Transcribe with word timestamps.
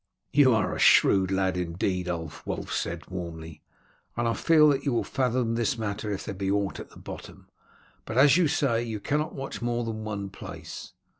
"You 0.33 0.55
are 0.55 0.73
a 0.73 0.79
shrewd 0.79 1.29
lad 1.29 1.55
indeed, 1.57 2.09
Ulf," 2.09 2.43
Wulf 2.43 2.73
said 2.73 3.05
warmly; 3.11 3.61
"and 4.17 4.27
I 4.27 4.33
feel 4.33 4.67
that 4.69 4.83
you 4.83 4.93
will 4.93 5.03
fathom 5.03 5.53
this 5.53 5.77
matter 5.77 6.11
if 6.11 6.25
there 6.25 6.33
be 6.33 6.49
aught 6.49 6.79
at 6.79 6.89
the 6.89 6.97
bottom. 6.97 7.49
But, 8.05 8.17
as 8.17 8.35
you 8.35 8.47
say, 8.47 8.81
you 8.81 8.99
cannot 8.99 9.35
watch 9.35 9.61
more 9.61 9.83
than 9.83 10.03
one 10.03 10.31
place." 10.31 10.93